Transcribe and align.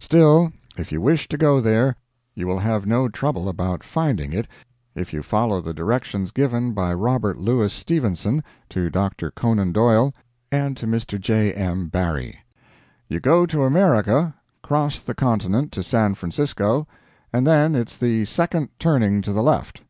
Still, 0.00 0.50
if 0.76 0.90
you 0.90 1.00
wish 1.00 1.28
to 1.28 1.38
go 1.38 1.60
there, 1.60 1.94
you 2.34 2.48
will 2.48 2.58
have 2.58 2.86
no 2.88 3.08
trouble 3.08 3.48
about 3.48 3.84
finding 3.84 4.32
it 4.32 4.48
if 4.96 5.12
you 5.12 5.22
follow 5.22 5.60
the 5.60 5.72
directions 5.72 6.32
given 6.32 6.72
by 6.72 6.92
Robert 6.92 7.38
Louis 7.38 7.72
Stevenson 7.72 8.42
to 8.70 8.90
Dr. 8.90 9.30
Conan 9.30 9.70
Doyle 9.70 10.12
and 10.50 10.76
to 10.78 10.88
Mr. 10.88 11.20
J. 11.20 11.52
M. 11.54 11.86
Barrie. 11.86 12.36
"You 13.06 13.20
go 13.20 13.46
to 13.46 13.62
America, 13.62 14.34
cross 14.60 14.98
the 14.98 15.14
continent 15.14 15.70
to 15.74 15.84
San 15.84 16.14
Francisco, 16.16 16.88
and 17.32 17.46
then 17.46 17.76
it's 17.76 17.96
the 17.96 18.24
second 18.24 18.70
turning 18.80 19.22
to 19.22 19.32
the 19.32 19.40
left." 19.40 19.82